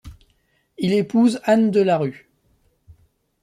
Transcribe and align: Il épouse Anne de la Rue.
Il 0.79 0.93
épouse 0.93 1.39
Anne 1.43 1.69
de 1.69 1.79
la 1.79 1.99
Rue. 1.99 2.27